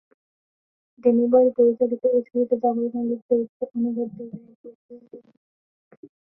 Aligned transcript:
Denny 1.03 1.25
Boyle 1.31 1.49
পরিচালিত 1.57 2.03
এ 2.09 2.19
ছবিতে 2.27 2.55
জামাল 2.61 2.87
মালিক 2.95 3.19
চরিত্রে 3.27 3.63
অনবদ্য 3.69 4.17
অভিনয় 4.23 4.55
করেছিলেন 4.61 5.01
তিনি। 5.11 5.31